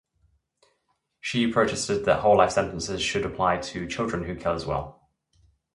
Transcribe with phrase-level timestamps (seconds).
[1.19, 5.11] She protested that whole life sentences should apply to children who kill as well.